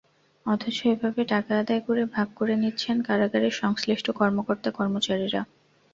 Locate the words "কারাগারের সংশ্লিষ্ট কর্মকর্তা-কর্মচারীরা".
3.07-5.41